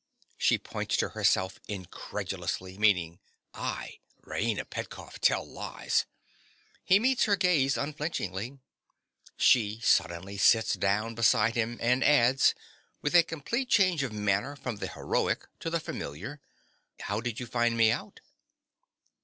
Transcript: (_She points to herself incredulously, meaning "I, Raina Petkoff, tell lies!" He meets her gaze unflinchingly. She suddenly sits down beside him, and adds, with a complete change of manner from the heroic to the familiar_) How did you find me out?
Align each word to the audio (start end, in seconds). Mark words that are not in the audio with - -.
(_She 0.39 0.57
points 0.63 0.97
to 0.97 1.09
herself 1.09 1.59
incredulously, 1.67 2.75
meaning 2.75 3.19
"I, 3.53 3.99
Raina 4.25 4.67
Petkoff, 4.67 5.19
tell 5.19 5.45
lies!" 5.47 6.05
He 6.83 6.97
meets 6.97 7.25
her 7.25 7.35
gaze 7.35 7.77
unflinchingly. 7.77 8.57
She 9.37 9.79
suddenly 9.81 10.39
sits 10.39 10.73
down 10.73 11.13
beside 11.13 11.53
him, 11.53 11.77
and 11.79 12.03
adds, 12.03 12.55
with 13.03 13.13
a 13.13 13.21
complete 13.21 13.69
change 13.69 14.01
of 14.01 14.11
manner 14.11 14.55
from 14.55 14.77
the 14.77 14.87
heroic 14.87 15.45
to 15.59 15.69
the 15.69 15.77
familiar_) 15.79 16.39
How 17.01 17.21
did 17.21 17.39
you 17.39 17.45
find 17.45 17.77
me 17.77 17.91
out? 17.91 18.21